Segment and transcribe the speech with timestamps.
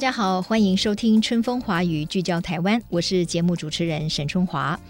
[0.00, 4.80] 大家好，欢迎收听《春风华语》，聚焦台湾，我是节目主持人沈春华。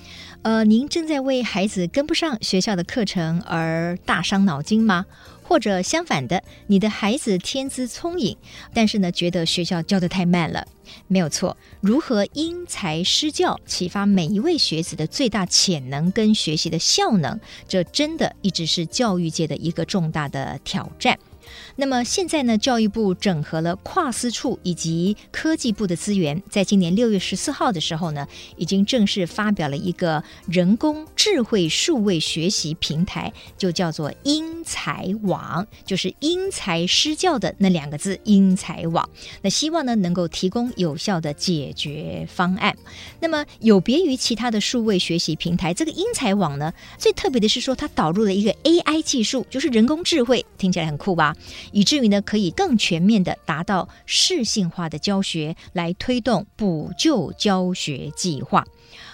[0.43, 5.05] 呃，您正在为孩子跟不上学校的课程而大伤脑筋吗？
[5.43, 8.37] 或者相反的，你的孩子天资聪颖，
[8.73, 10.65] 但是呢，觉得学校教得太慢了？
[11.09, 21.19] 没有错，如何因材施教，启发每一位学子的最大潜能跟学习的效能，这真的一直是教育界的一个重大的挑战。
[21.77, 39.09] 那么现在呢，教育部整合了跨司处以及科技部的资源，在今年六月十四号的时候呢，已经正式发表了一个人工智慧数位学习平台，就叫做英才网，就是因材施教的那两个字“英才网”。
[39.43, 42.77] 那希望呢，能够提供有效的解决方案。
[43.21, 51.35] 那么有别于其他的数位学习平台，这个英才网呢，最特别的是说，它导入了一个 AI 技术，就是人工智慧，听起来很酷吧？
[51.73, 58.65] 以至于呢，可以更全面的达到适性化的教学，来推动补救教学计划。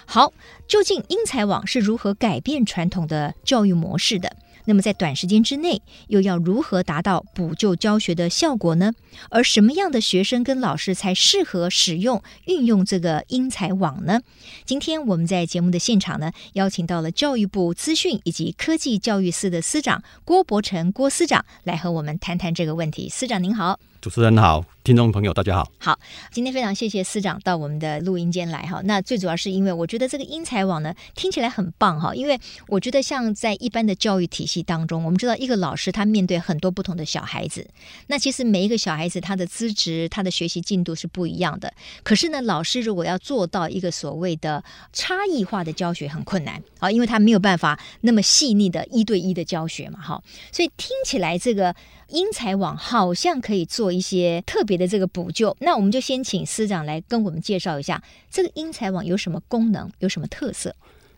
[0.05, 0.31] 好，
[0.67, 4.35] 究竟英才网是如何改变传统的教育模式的？
[4.67, 8.91] 那么在短时间之内，又要如何达到补救教学的效果呢？
[9.29, 14.19] 而什么样的学生跟老师才适合使用运用这个英才网呢？
[14.65, 23.07] 今天我们在节目的现场呢，邀请到了教育部资讯以及科技教育司的司长郭伯成郭司长来和我们谈谈这个问题。
[23.07, 23.79] 司长您好。
[24.07, 25.69] 主持人好，听众朋友大家好。
[25.79, 25.99] 好，
[26.31, 28.79] 今天非常谢谢司长到我们的录音间来哈。
[28.85, 32.15] 那最主要是因为我觉得这个英才网呢，听起来很棒哈。
[32.15, 37.67] 因为我觉得像在一般的教育体系当中，我们知道一个老师他面对很多不同的小孩子，
[38.07, 41.73] 那其实每一个小孩子他的资质、他的学习进度是不一样的。
[42.01, 44.63] 可是呢，老师如果要做到一个所谓的
[44.93, 50.23] 差异化的教学，很困难啊，因为他没有办法那么细腻的一对一的教学嘛哈。
[50.53, 51.75] 所以听起来这个。
[52.09, 58.01] 英才网好像可以做一些特别的这个补救，那我们就先请司长来跟我们介绍一下
[58.31, 60.75] 这个英才网有什么功能，有什么特色。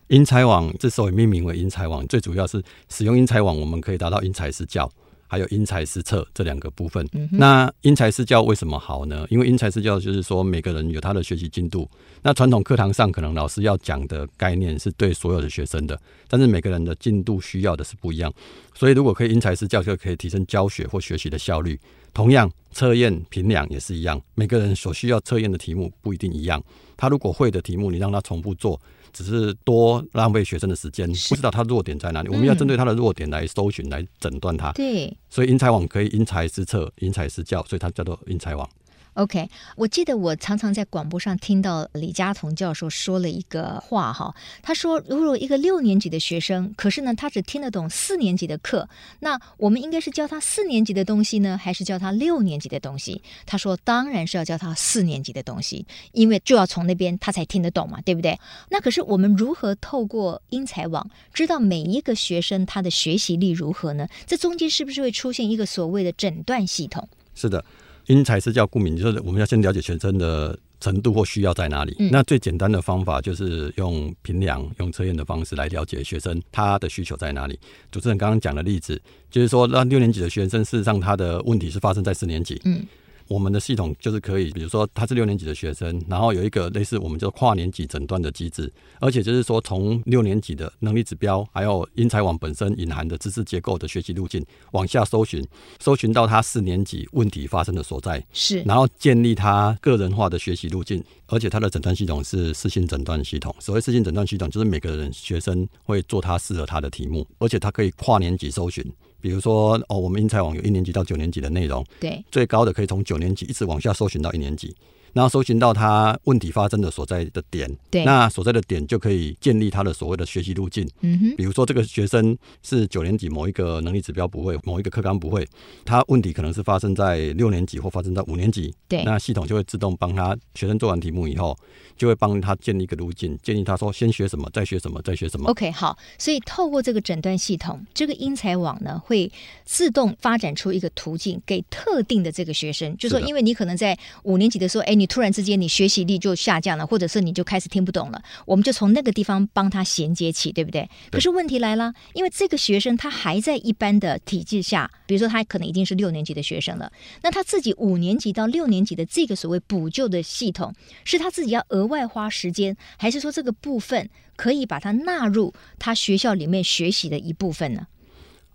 [0.07, 4.91] 英才网之所以命名为英才网，最主要是使用英才网，我们可以达到因材施教。
[5.29, 7.07] 还有因材施策这两个部分。
[7.13, 9.25] 嗯、那因材施教为什么好呢？
[9.29, 11.87] 因为因材施教就是说每个人有他的学习进度。
[12.23, 15.97] 那传统课堂上可能老师要讲的概念是对所有的学生的，
[16.27, 18.33] 但是每个人的进度需要的是不一样。
[18.73, 21.79] 所以如果可以因材施教，就可以提升教学或学习的效率。
[22.11, 26.61] 同样，测验评量也是一样，每个人所需要测验的题目不一定一样。
[26.97, 28.81] 他如果会的题目，你让他重复做。
[29.13, 32.29] 只是多浪费学生的时间，不知道他弱点在哪里。
[32.29, 34.71] 我们要针对他的弱点来搜寻、来诊断他。
[34.73, 38.69] 对，所以因材网可以因材施策、因材施教，所以它叫做因材网。
[39.15, 48.87] OK，我记得我常常在广播上听到李佳彤教授说了一个话哈，他说如果一个六年级的学生，可是呢他只听得懂四年级的课，
[49.19, 53.21] 那我们应该是教他四年级的东西呢，还是教他六年级的东西？
[53.45, 58.39] 他说当然是要教他四年级的东西，因为就要从那边他才听得懂嘛，对不对？
[58.69, 64.07] 那可是我们如何透过因材网知道每一个学生他的学习力如何呢？
[64.25, 67.09] 这中间是不是会出现一个所谓的诊断系统？
[67.35, 67.65] 是的。
[68.09, 71.95] 因材施教，顾名就是我们要先了解学生的程度或需要在哪里。
[71.99, 77.59] 嗯、那最简单的方法就是用评量、用测验的方式来了解学生他的需求在哪里。
[77.91, 78.99] 主持人刚刚讲的例子，
[79.29, 82.59] 就是说，让六年级的学生事实上他的问题是发生在四年级。
[82.65, 82.83] 嗯。
[83.29, 95.45] 我们的系统就是可以，比如说他是六年级的学生，然后有一个类似我们叫跨年级诊断的机制，而且就是说从六年级的能力指标，还有因材网本身隐含的知识结构的学习路径往下搜寻，
[95.79, 103.55] 搜寻到他四年级问题发生的所在，是，然后建立他个人化的学习路径，而且他的诊断系统是适性诊断系统。
[103.59, 108.83] 所谓适性诊断系统，就是每个人学生会做他适合他的题目，而且他可以跨年级搜寻。
[109.21, 114.75] 比如说，哦，我们英才网有一年级到九年级的内容，对，最高的可以从九年级一直往下搜寻到一年级。
[115.13, 120.87] 然后搜寻到他问题发生的所在的点，对，那所在的点就可以建立他的所谓的学习路径。
[121.01, 125.47] 嗯哼，比如说这个学生是九年级某一个能力指标不会，某一个课纲不会，
[125.83, 128.71] 他问题可能是发生在六年级或发生在五年级。
[128.87, 131.57] 对，那系统就会自动帮他学生做完题目以后，
[131.97, 135.49] 就会帮他建立一个路径，建议他说先学什么，再学什么，再学什么。
[135.49, 139.31] OK，好，所以透过这个诊断系统，这个英才网呢会
[139.65, 144.98] 自动发展出一个途径给特定的这个学生，就说因为你可能在五年级的时候，哎。
[144.99, 150.81] 你突然之间你学习力就下降了，或者是你就开始听不懂了，我们就从那个地方帮他衔接起，对不对？
[150.81, 150.89] 对。
[151.11, 156.91] 可是问题来了，因为这个学生他还在一般的体制下，比如说他可能已经是六年级的学生了，
[157.23, 160.73] 那他自己五年级到六年级的这个所谓补救的系统，
[161.05, 167.87] 是他自己要额外花时间，还是说这个部分可以把它纳入他学校里面学习的一部分呢？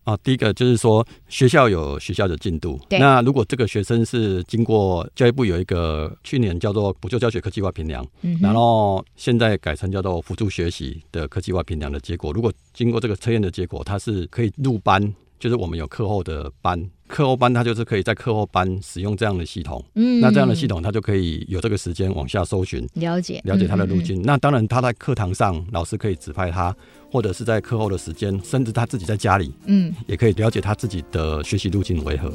[0.05, 2.79] 啊，第一个就是说学校有学校的进度。
[2.91, 15.15] 那如果这个学生是经过教育部有一个去年叫做补救教学科技化评量，嗯，然后现在改成叫做辅助学习的科技化评量的结果，如果经过这个测验的结果，它是可以入班。
[15.37, 24.19] 就是我们有课后的班，课后班他就是可以在课后班使用这样的系统，嗯，那这样的系统他就可以有这个时间往下搜寻，了解了解他的路径。
[24.19, 24.27] 嗯嗯嗯。
[24.27, 26.75] 那当然他在课堂上老师可以指派他，
[27.11, 32.33] 或者是在课后的时间，甚至他自己在家里，嗯，也可以了解他自己的学习路径为何。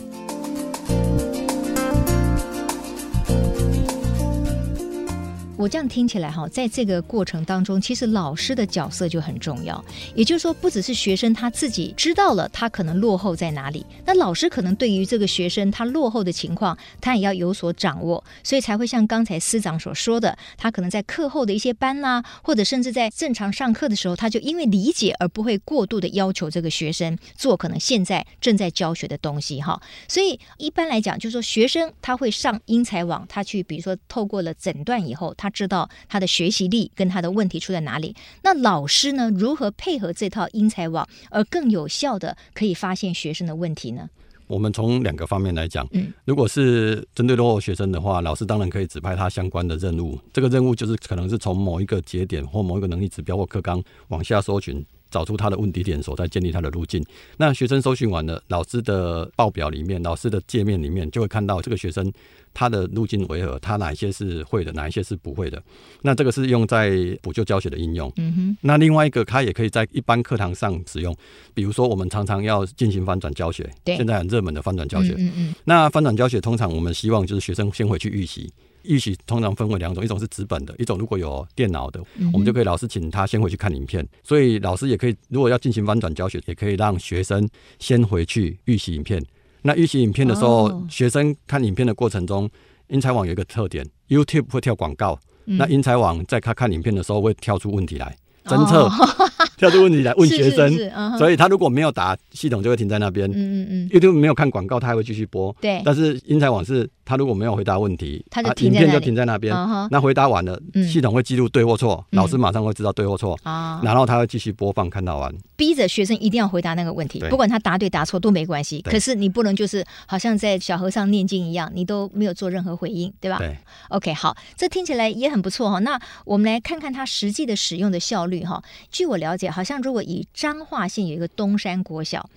[5.60, 9.84] 我这样听起来哈，在这个过程当中，其实老师的角色就很重要。
[10.16, 29.82] 也就是说，不只是学生他自己知道了他可能落后在哪里，那老师可能对于这个学生他落后的情况，他也要有所掌握，所以才会像刚才司长所说的，他可能在课后的一些班呐、或者甚至在正常上课的时候，他就因为理解而不会过度的要求这个学生做可能现在正在教学的东西哈。
[30.08, 38.16] 所以一般来讲，就是说学生他会上英才网，他去比如说透过了诊断以后，他知道他的学习力跟他的问题出在哪里？
[38.44, 39.30] 那老师呢？
[39.32, 44.10] 如何配合这套英才网，而更有效的可以发现学生的问题呢？
[44.48, 50.20] 我们从两个方面来讲，嗯，如果是针对落后学生的话，老师当然可以指派他相关的任务。
[50.34, 54.84] 这个任务就是可能是从某一个节点或某一个能力指标或课纲往下搜寻。
[55.10, 57.04] 找出他的问题点所在，建立他的路径。
[57.38, 62.12] 那学生搜寻完了，老师的报表里面，老师的界面里面就会看到这个学生
[62.54, 65.62] 他的路径为何，他哪一些是会的，哪一些是不会的。
[66.02, 66.92] 那这个是用在
[67.22, 68.12] 补救教学的应用。
[68.18, 68.58] 嗯哼。
[68.62, 71.16] 那另外一个，他也可以在一般课堂上使用。
[71.54, 75.14] 比如说，我们常常要进行翻转教学，现在很热门的翻转教学。
[75.18, 75.56] 嗯嗯。
[75.66, 78.52] 那翻转教学通常我们希望就是学生先回去预习。
[78.90, 82.04] 预习通常分为两种，一种是纸本的，一种如果有电脑的，
[82.34, 84.06] 我们就可以老师请他先回去看影片。
[84.24, 87.48] 所以老师也可以，如果要进行翻转教学，也可以让学生
[87.78, 89.24] 先回去预习影片。
[89.62, 92.50] 那预习影片的时候，学生看影片的过程中，
[92.88, 98.16] 英才网有一个特点，YouTube 会跳广告，那英才网在他看影片的时候会跳出问题来。
[98.46, 98.90] 侦测
[99.58, 101.18] 跳出问题来问学生， 是是是 uh -huh.
[101.20, 103.30] 所以他如果没有答，系统就会停在那边。
[103.30, 105.56] 嗯嗯嗯，YouTube 没有看广告，他还会继续播。
[105.62, 109.52] 对，但是英才网是，他如果没有回答问题，他就影片就停在那边。
[109.52, 109.88] Uh -huh.
[109.90, 113.36] 那回答完了，系统会记录对或错，老师马上会知道对或错。
[113.42, 115.34] 啊、uh 然后他会继续播放，看到完。
[115.56, 118.80] 逼着学生一定要回答那个问题，不管他答对答错都没关系。
[118.84, 123.40] 可是你不能就是好像在小和尚念经一样，你都没有做任何回应，对吧？
[123.40, 123.58] 对。
[123.90, 125.80] OK，好，这听起来也很不错哈。
[125.80, 128.62] 那我们来看看它实际的使用的效率哈。
[128.92, 132.30] 据我了解，好像如果以彰化县有一个东山国小，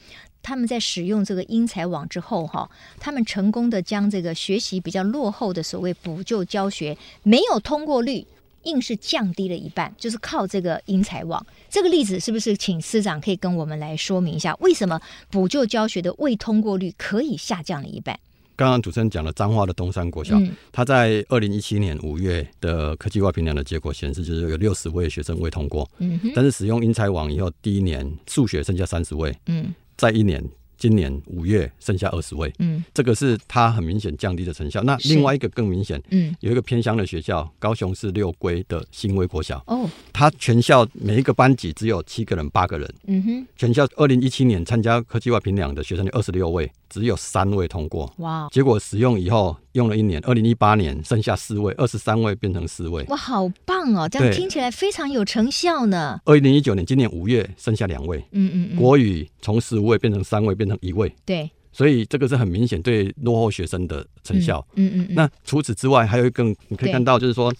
[0.42, 2.68] 他们在使用这个英才网之后哈，
[2.98, 8.26] 他们成功的将这个学习比较落后的所谓补救教学没有通过率。
[8.64, 11.44] 硬是降低了一半，就是靠这个英才网。
[11.68, 15.00] 这个例子是不是请司长可以跟我们来说明一下，为什么
[15.32, 18.16] 补救教学的未通过率可以下降了一半？
[18.54, 25.90] 刚刚主持人讲了彰化的东山国小，嗯、他在二零一七年五月的科技化评量的结果显示，就是有六十位学生未通过。
[25.98, 29.36] 嗯，但是使用英才网以后，第一年数学剩下三十位。
[29.46, 30.44] 嗯，在一年。
[30.78, 34.82] 今年五月剩下二十位，嗯，这个是它很明显降低的成效。
[34.82, 46.68] 那另外一个更明显，嗯，有一个偏乡的学校，高雄市六龟的新威国小，哦，它全校每一个班级只有七个人、八个人，嗯哼，全校二零一七年参加科技外评量的学生有二十六位。
[46.90, 48.48] 只有三位通过，哇！
[48.50, 54.08] 结果使用以后用了一年，二零一八年剩下四位，二十三位变成四位，哇，好棒哦！
[54.08, 56.20] 这样听起来非常有成效呢。
[56.24, 65.14] 二零一九年今年五月剩下两位，嗯嗯嗯，国语从十五位变成三位，变成一位，对，所以这个是很明显对落后学生的成效，嗯嗯，嗯。
[65.14, 67.52] 那除此之外，还有一个你可以看到，就是说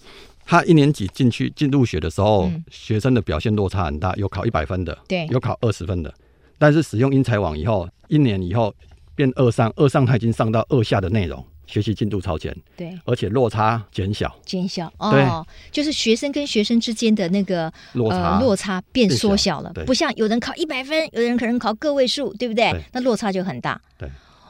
[0.45, 6.13] 他一年级进去进入学的时候，学生的表现落差很大，有考一百分的，对，有考二十分的，
[6.59, 8.73] 但是使用英才网以后，一年以后。
[9.15, 22.71] 变二上，二上他已经上到二下的内容，学习进度超前，对，而且落差减小，减小哦，就是学生跟学生之间的那个落差、呃、落差变缩小了，不像有人考一百分，有人可能考个位数，对不对？
[22.71, 23.81] 对，那落差就很大。
[23.97, 24.09] 对，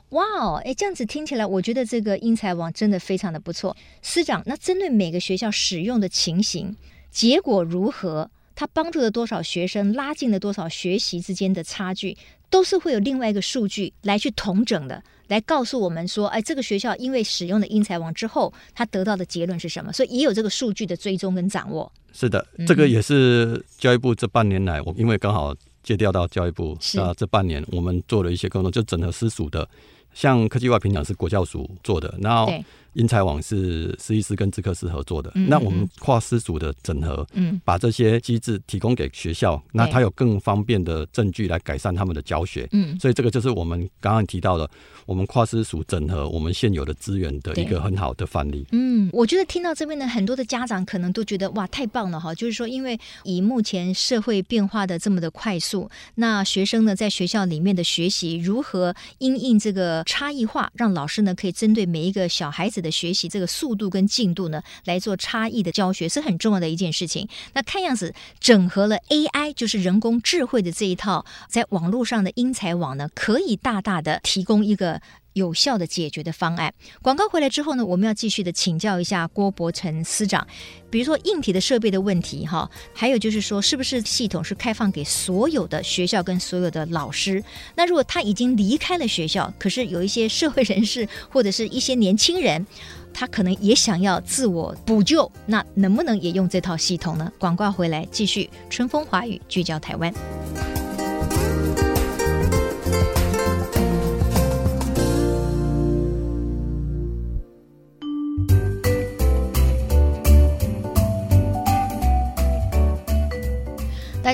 [0.10, 3.76] 哇哦，哎，这样子听起来，我觉得这个英才网真的非常的不错。
[4.02, 6.76] 师长，那针对每个学校使用的情形，
[7.12, 8.30] 结果如何？
[8.56, 9.94] 它帮助了多少学生？
[9.94, 12.16] 拉近了多少学习之间的差距？
[12.52, 19.92] 都是会有另外一个数据来去统整的，来告诉我们说，哎，这个学校因为使用了英才网之后，他得到的结论是什么？
[19.92, 21.92] 所以也有这个数据的追踪跟掌握。
[22.14, 29.68] 是的，这个也是教育部这半年来，我因为刚好借调到教育部，那这半年我们做了一些工作，就整合私塾的，
[30.14, 32.52] 像科技外评奖是国教署做的，然后。
[32.94, 44.70] 因材网是师医师跟资科师合作的，嗯嗯嗯，那我们跨师组的整合，嗯，把这些机制提供给学校，嗯，那他有更方便的证据来改善他们的教学，嗯，所以这个就是我们刚刚提到的，
[45.08, 48.66] 我们跨师组整合我们现有的资源的一个很好的范例。
[48.72, 62.83] 嗯，我觉得听到这边的很多的家长可能都觉得哇，太棒了哈，就是说，因为以目前社会变化的这么的快速，那学生呢在学校里面的学习如何因应这个差异化，让老师呢可以针对每一个小孩子。
[62.84, 67.28] 的学习这个速度跟进度呢，来做差异的教学是很重要的一件事情。
[67.54, 75.02] 那看样子整合了 AI，就是人工智慧的这一套，在网络上的英才网呢，可以大大的提供一个。
[75.34, 76.74] 有效的解决的方案。
[77.02, 80.48] 广告回来之后呢，我们要继续的请教一下郭伯成司长，
[80.90, 87.44] 比如说硬体的设备的问题，哈，还有就是说，是不是系统是开放给所有的学校跟所有的老师？
[87.76, 92.66] 那如果他已经离开了学校，可是有一些社会人士或者是一些年轻人，
[93.14, 97.32] 他可能也想要自我补救，那能不能也用这套系统呢？
[97.40, 100.83] 广告回来继续，春风华语聚焦台湾。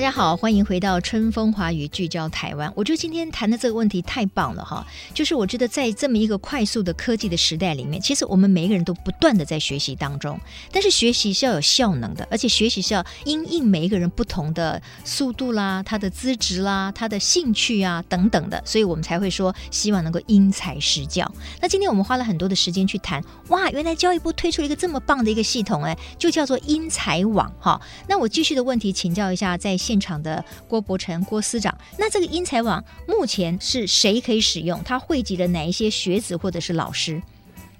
[0.00, 2.72] 大家好，欢迎回到春风华语聚焦台湾。
[2.74, 10.40] 我觉得今天谈的这个问题太棒了哈，就是我觉得在这么一个快速的科技的时代里面，其实我们每一个人都不断的在学习当中。
[10.72, 21.30] 但是学习是要有效能的，而且学习是要因应每一个人不同的速度啦、他的资质啦、他的兴趣啊等等的，所以我们才会说希望能够因材施教。
[21.60, 27.78] 那今天我们花了很多的时间去谈，哇，原来教育部推出了一个这么棒的一个系统，哎，就叫做因材网哈。
[28.08, 34.80] 那我继续的问题请教一下，在现场的郭伯成郭司长，那这个英才网目前是谁可以使用？
[34.84, 37.20] 它汇集了哪一些学子或者是老师？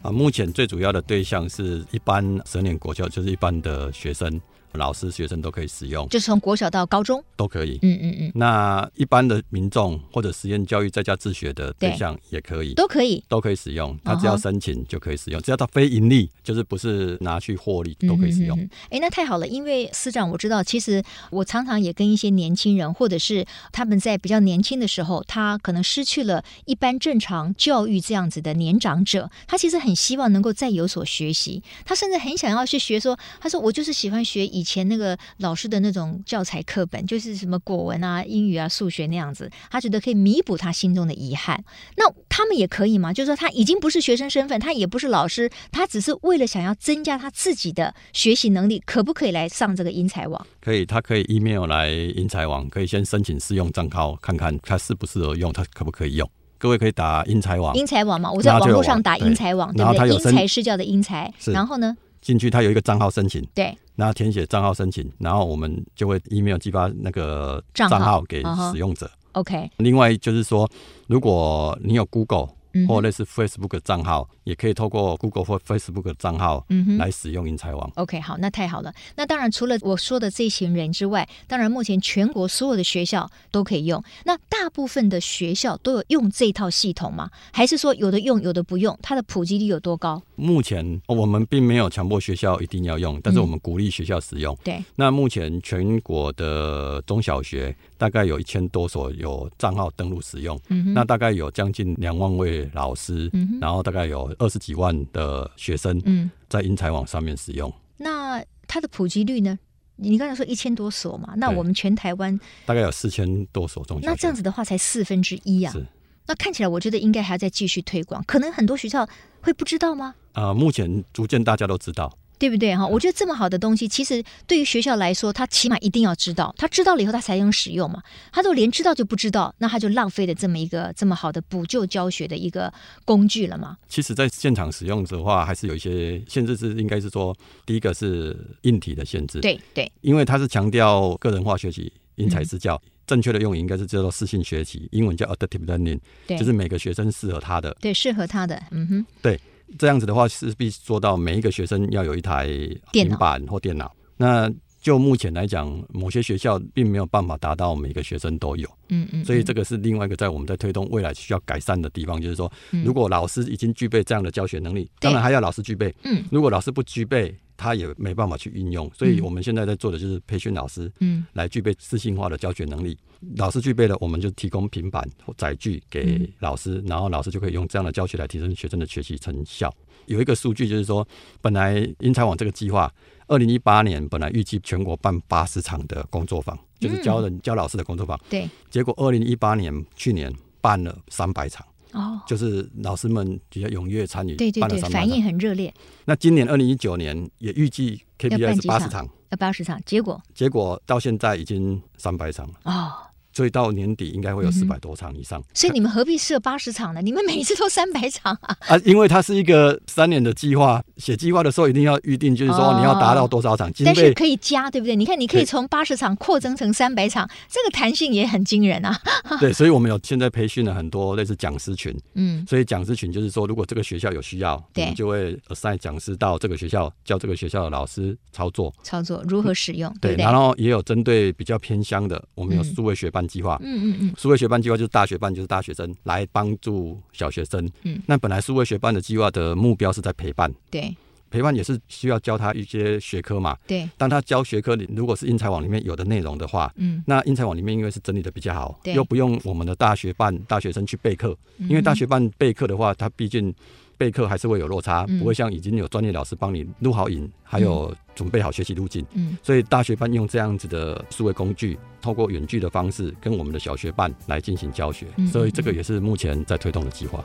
[0.03, 4.41] 啊，目前最主要的对象是一般十年国教，就是一般的学生。
[4.75, 7.79] 老师、学生都可以使用，就是从国小到高中都可以。
[7.83, 8.33] 嗯嗯嗯。
[8.35, 13.99] 那一般的民众或者实验教育在家自学的对象也可以，都可以，都可以使用。
[14.05, 18.59] 他只要申请就可以使用，只要他非盈利，就是不是拿去获利，都可以使用。
[18.91, 34.71] 哎，那太好了，因为司长我知道，其实我常常也跟一些年轻人，或者是他们在比较年轻的时候，他可能失去了一般正常教育这样子的年长者，他其实很希望能够再有所学习，他甚至很想要去学说，他说我就是喜欢学以。
[34.71, 41.65] 前那个老师的那种教材课本，就是什么国文啊、英语啊、数学那样子，他觉得可以弥补他心中的遗憾。
[41.97, 43.13] 那他们也可以吗？
[43.13, 50.47] 就是说他已经不是学生身份，他也不是老师，他只是为了想要增加他自己的学习能力，可不可以来上这个英才网？
[50.61, 56.31] 可以，他可以 email 来英才网，可以先申请试用账号，看看他适不适合用，他可不可以用。
[56.59, 60.09] 各位可以打英才网，英才网嘛，我在网络上打英才网，对不对？
[60.11, 61.97] 因材施教的英才，然后呢？
[62.21, 69.11] 进去，它有一个账号申请，对，那填写账号申请，然后我们就会 email 寄发那个账号给使用者。
[69.33, 69.71] OK。
[69.79, 70.69] 另外就是说，
[71.07, 72.49] 如果你有 Google。
[72.87, 76.65] 或类似 Facebook 账号，也可以透过 Google 或 Facebook 账号
[76.99, 77.91] 来使用英才网。
[77.97, 78.95] OK，好，那太好了。
[79.17, 84.01] 那当然，除了我说的这群人之外，当然目前全国所有的学校都可以用。
[84.25, 87.29] 那大部分的学校都有用这套系统吗？
[87.53, 88.99] 还是说有的用，有的不用？
[89.03, 90.23] 它的普及率有多高？
[90.37, 94.57] 目前我们并没有强迫学校一定要用，但是我们鼓励学校使用。
[94.65, 94.83] 对。
[94.97, 102.61] 那目前全国的中小学大概有一千多所有账号登录使用，嗯那大概有将近两万位。
[102.73, 107.73] 老师，嗯，然后大概有二十几万的学生，嗯，在英才网上面使用。
[107.97, 109.59] 那它的普及率呢？
[110.01, 114.07] 你刚才说一千多所嘛，那我们全台湾大概有四千多所中学。
[114.07, 115.73] 那这样子的话，才四分之一啊。
[115.73, 115.85] 是。
[116.27, 118.23] 那看起来，我觉得应该还要再继续推广。
[118.25, 119.09] 可能很多学校
[119.41, 120.15] 会不知道吗？
[120.33, 122.17] 啊、呃，目前逐渐大家都知道。
[122.41, 122.87] 对不对哈？
[122.87, 126.55] 我觉得这么好的东西，其实对于学校来说，他起码一定要知道。
[126.57, 128.03] 他知道了以后，他才能使用嘛。
[128.33, 132.73] 他都连知道就不知道，那他就浪费了这么一个这么好的补救教学的一个
[133.05, 133.77] 工具了嘛。
[133.91, 139.39] 其实，在现场使用的话，还是有一些限制，是应该是说，第一个是硬体的限制。
[139.41, 147.77] 对对，因为他是强调个人化学习、因材施教，嗯、正确的用语应该是叫做适性学习，英文叫 adaptive learning，对，就是每个学生适合他的。
[147.83, 148.63] 对，适合他的。
[148.71, 149.39] 嗯哼，对。
[149.79, 152.49] 这样子的话，势必做到每一个学生要有一台
[152.93, 153.91] 平板或电脑。
[154.17, 154.51] 那
[154.81, 158.69] 就目前来讲，某些学校并没有办法达到每个学生都有。
[158.89, 162.51] 嗯嗯，所以这个是另外一个在我们在推动未来需要改善的地方，就是说，
[162.85, 165.95] 如果老师已经具备这样的教学能力，当然还要老师具备。
[166.05, 168.91] 嗯，如果老师不具备，他也没办法去运用。
[168.95, 172.97] 所以我们现在在做的就是培训老师，嗯，来具备适性化的教学能力。
[173.37, 179.71] 老师具备了，我们就提供平板或载具给老师，然后老师就可以用这样的教学来提升学生的学习成效。
[180.07, 181.07] 有一个数据就是说，
[181.43, 182.91] 本来英才网这个计划。
[183.29, 188.19] 二零一八年本来预计全国办八十场的工作坊，就是教人、嗯、教老师的工作坊。
[188.29, 191.65] 对，结果二零一八年去年办了三百场。
[191.93, 195.73] 哦，就是老师们比较踊跃参与，对对对，反应很热烈。
[196.05, 202.55] 那今年二零一九年也预计 KPI 是八十场，要八十场，结果结果到现在已经三百场了。
[202.65, 202.93] 哦。
[203.33, 205.45] 所以到年底应该会有四百多场以上，嗯。
[205.55, 207.01] 所以你们何必设八十场呢？
[207.01, 208.57] 你们每次都三百场啊？
[208.67, 213.71] 啊，因为它是一个三年的计划，写计划的时候一定要预定，就是说你要达到多少场。
[213.85, 214.95] 但是可以加，对不对？
[214.95, 218.99] 你看，你可以从八十场扩增成三百场，这个弹性也很惊人啊。
[219.41, 233.97] 对，所以我们有现在培训了很多类似讲师群，嗯，所以讲师群就是说，如果这个学校有需要，对，就会 assign 讲师到这个学校教这个学校的老师操作，操作如何使用，对，对，对，然后也有针对比较偏乡的，我们有数位学班计划，嗯嗯。
[234.01, 237.69] 嗯，数位学班计划就是大学班，就是大学生来帮助小学生。
[237.83, 240.95] 嗯，那本来数位学班的计划的目标是在陪伴，对，
[241.31, 243.57] 陪伴也是需要教他一些学科嘛。
[243.67, 253.55] 对，当他教学科里，如果是英才网里面有的内容的话，嗯，那英才网里面因为是整理的比较好，对，又不用我们的大学办大学生去备课，因为大学办备课的话，他毕竟。
[254.01, 259.05] 备课还是会有落差，不会像已经有专业老师帮你录好影，还有准备好学习路径。
[259.13, 267.23] 嗯，所以大学办用这样子的数位工具，透过远距的方式跟我们的小学办来进行教学，所以这个也是目前在推动的计划。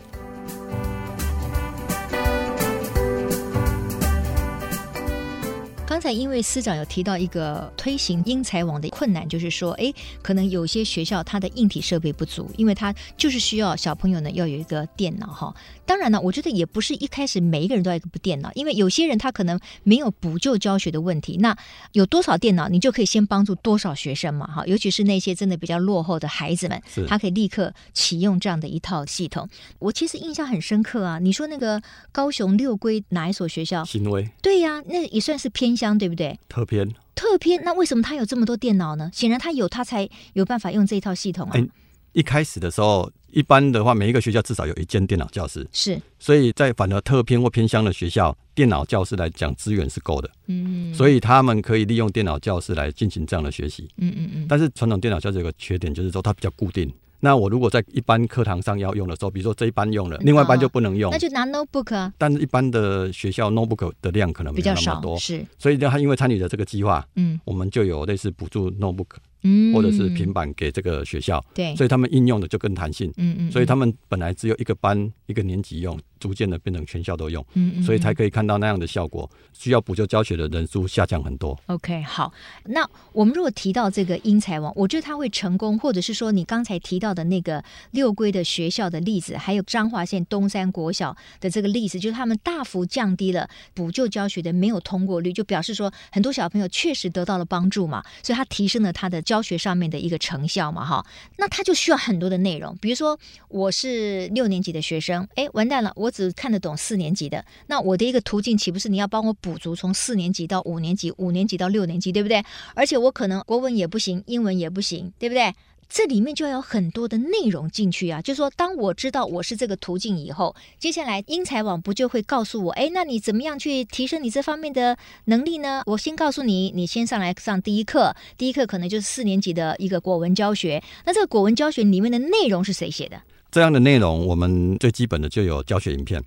[5.88, 15.56] 刚才因为司长有提到一个推行英才网的困难，就是说，哎，可能有些学校它的硬体设备不足，因为它就是需要小朋友呢要有一个电脑哈。
[15.86, 21.38] 当然呢，我觉得也不是一开始每一个人都要一部电脑，因为有些人他可能没有补救教学的问题。
[21.38, 21.56] 那
[21.92, 24.66] 有多少电脑，你就可以先帮助多少学生嘛哈。
[24.66, 29.48] 尤其是那些真的比较落后的孩子们，他可以立刻启用这样的一套系统。
[29.78, 31.80] 我其实印象很深刻啊，你说那个
[32.12, 33.86] 高雄六龟哪一所学校？
[33.86, 34.28] 新威。
[34.42, 35.96] 对呀，那也算是偏乡。
[35.98, 36.38] 对不对？
[36.50, 37.64] 特偏，特偏。
[37.64, 39.10] 那为什么他有这么多电脑呢？
[39.14, 41.54] 显然他有，他才有办法用这一套系统啊。
[41.54, 41.68] 欸，
[42.12, 46.00] 一开始的时候，一般的话，每一个学校至少有一间电脑教室，是。
[46.20, 50.30] 所以在反而特偏或偏乡的学校，电脑教室来讲资源是够的。
[50.48, 53.88] 嗯，所以他们可以利用电脑教室来进行这样的学习。
[53.98, 54.46] 嗯嗯嗯。
[54.50, 56.92] 但是传统电脑教室有个缺点，就是说它比较固定。
[57.26, 62.14] 那我如果在一般课堂上要用的时候，比如说这一班用了，另外一班就不能用，那就拿 notebook 啊。
[62.20, 65.44] 但是一般的学校 notebook 的量可能没有那么多，是。
[65.58, 69.18] 所以呢，他因为参与了这个计划，嗯，我们就有类似补助 notebook。
[69.48, 79.30] 嗯，或者是平板给这个学校，对，所以他们应用的就更弹性，嗯嗯，所以他们本来只有一个班一个年级用，逐渐的变成全校都用，嗯嗯，所以才可以看到那样的效果。
[79.54, 81.58] 需要补救教学的人数下降很多。
[81.68, 82.34] OK，好，
[82.66, 99.35] 那我们如果提到这个英才网，我觉得它会成功，或者是说你刚才提到的那个六龟的学校的例子，还有彰化县东山国小的这个例子，就是他们大幅降低了补救教学的没有通过率，就表示说很多小朋友确实得到了帮助嘛，所以他提升了他的教。
[99.36, 102.74] 教学上面的一个成效嘛，哈，那他就需要很多的内容。
[102.78, 103.20] 比如说，
[103.50, 107.44] 我是六年级的学生，哎，完蛋了，我只看得懂四年级的。
[107.68, 112.42] 那我的一个途径，岂不是你要帮我补足从四年级到五年级，五年级到六年级，对不对？
[112.76, 115.54] 而且我可能国文也不行，英文也不行，对不对？
[115.88, 125.84] 这里面就要有很多的内容进去啊，就是说，当我知道我是这个途径以后，接下来英才网不就会告诉我，哎，那你怎么样去提升你这方面的能力呢？
[125.86, 130.84] 我先告诉你，你先上来上第一课，第一课可能就是四年级的一个国文教学。
[131.06, 133.22] 那这个国文教学里面的内容是谁写的？
[133.52, 136.22] 这样的内容，我们最基本的就有教学影片。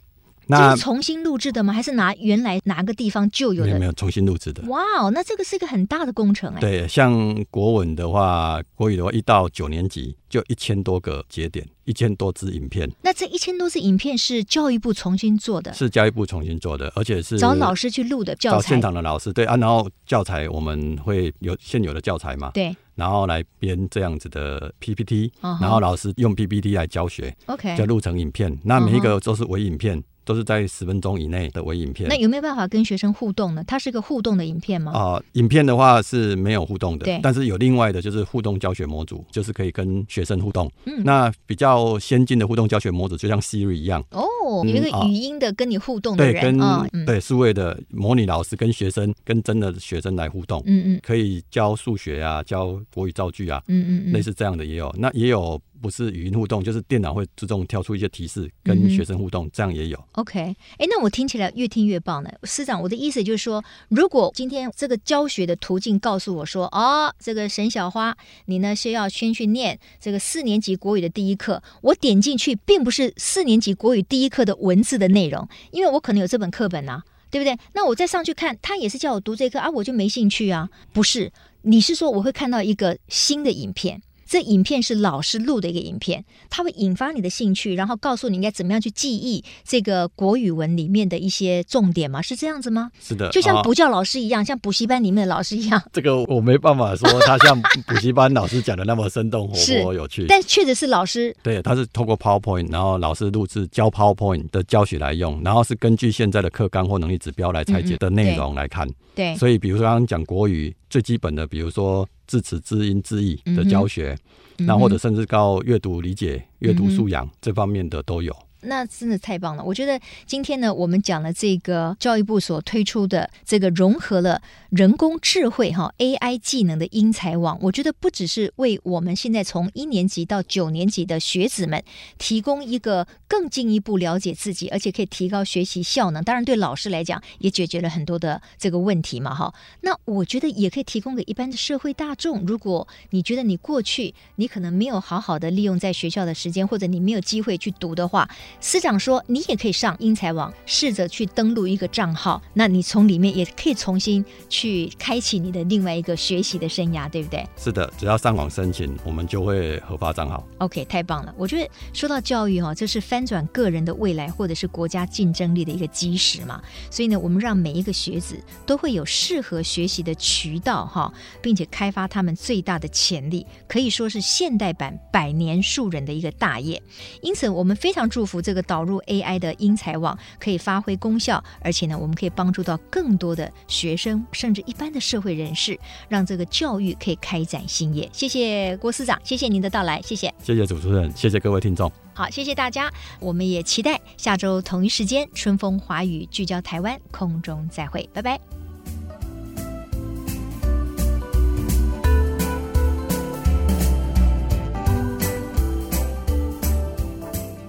[0.48, 1.72] 那是重新录制的吗？
[1.72, 3.68] 还是拿原来哪个地方就有的？
[3.68, 4.62] 没有，没有重新录制的。
[4.68, 6.60] 哇哦，那这个是一个很大的工程哎。
[6.60, 12.90] 对，像国文的话，国语的话，一到九年级就一千多个节点，一千多支影片。
[13.02, 15.72] 那这一千多支影片是教育部重新做的？
[15.74, 18.56] 是教育部重新做的，而且是找老师去录的教材。
[18.56, 22.50] 找现场的老师对啊，然后教材我们会有现有的教材嘛？
[22.54, 22.74] 对。
[22.94, 25.60] 然后来编这样子的 PPT，、uh -huh.
[25.62, 28.58] 然后老师用 PPT 来教学，OK，就录成影片。
[28.64, 29.96] 那每一个都是微影片。
[29.96, 30.04] Uh -huh.
[30.28, 32.06] 都是在十分钟以内的微影片。
[32.06, 33.64] 那有没有办法跟学生互动呢？
[33.66, 34.92] 它是个互动的影片吗？
[34.92, 37.06] 啊、呃，影片的话是没有互动的。
[37.06, 37.18] 对。
[37.22, 40.70] 但是有另外的，就是互动教学模组，就是可以跟学生互动。
[40.84, 41.02] 嗯。
[41.02, 44.04] 那比较先进的互动教学模组，就像 Siri 一样。
[44.10, 44.22] 哦。
[44.66, 55.60] 一个语音的跟你互动的人，对，跟、哦、对数位的模拟老师跟学生跟真的学生来互动，嗯嗯，可以教数学啊，教国语造句啊，嗯嗯嗯，类似这样的也有，那也有。
[55.80, 60.04] 不是语音互动，就是电脑会自动跳出一些提示，跟学生互动，嗯、这样也有。
[60.12, 62.30] OK，哎，那我听起来越听越棒呢。
[62.44, 77.56] 师长，我的意思就是说，如果今天这个教学的途径告诉我说，哦，这个沈小花，你呢需要先去念这个四年级国语的第一课，我点进去，并不是四年级国语第一课的文字的内容，因为我可能有这本课本呐、啊，对不对？
[77.74, 80.68] 那我再上去看，他也是叫我读这课啊，我就没兴趣啊。
[80.92, 84.02] 不是，你是说我会看到一个新的影片？
[84.28, 92.20] 这影片是老师录的一个影片，它会引发你的兴趣，然后告诉你应该怎么样去记忆这个国语文里面的一些重点吗？
[92.20, 92.90] 是这样子吗？
[93.00, 95.82] 是的，就像补教老师一样，啊、像补习班里面的老师一样。
[95.92, 101.34] 这个我没办法说他像补习班老师讲的那么生动活泼 有趣，但确实是老师。
[101.42, 108.86] 对，他是透过 PowerPoint，然后老师录制教 PowerPoint 的教学来用，然后是根据现在的课纲或能力指标来拆解的内容来看。
[108.86, 112.06] 嗯、对，对所以比如说刚刚讲国语最基本的，比如说。
[112.28, 114.16] 字词、字音、字义的教学，
[114.58, 118.32] 那、嗯、或者甚至到阅读理解、阅读素养、嗯、这方面的都有。
[118.62, 119.62] 那真的太棒了！
[119.62, 131.82] 我觉得今天呢，我们讲了这个教育部所推出的这个融合了人工智慧哈 AI 技能的英才网，我觉得不只是为我们现在从一年级到九年级的学子们
[132.18, 136.24] 提供一个更进一步了解自己，而且可以提高学习效能。
[136.24, 139.54] 当然，对老师来讲也解决了很多的这个问题嘛哈。
[139.82, 142.44] 那我觉得也可以提供给一般的社会大众。
[142.44, 148.28] 如果你觉得你过去你可能没有好好的利用在学校的时间，或者你没有机会去读的话。
[148.60, 160.44] 司长说：“你也可以上英才网，试着去登录一个账号，那你从里面也可以重新去开启你的另外一个学习的生涯，对不对？”是的，只要上网申请，我们就会核发账号。
[160.58, 161.32] OK，太棒了！
[161.36, 166.60] 我觉得说到教育哈，这是翻转个人的未来，或者是国家竞争力的一个基石嘛。
[166.90, 176.82] 所以呢，我们让每一个学子都会有适合学习的渠道哈，并且开发他们最大的潜力，可以说是现代版百年树人的一个大业。
[177.22, 178.37] 因此，我们非常祝福。
[178.40, 188.08] 这个导入 AI 的英才网可以发挥功效，而且呢，我们可以帮助到更多的学生，甚至一般的社会人士，让这个教育可以开展新业。
[188.12, 191.90] 谢谢郭司长，谢谢您的到来，谢谢，谢谢主持人，谢谢各位听众。
[192.14, 198.57] 好，谢谢大家，我们也期待下周同一时间，春风华语聚焦台湾，空中再会，拜拜。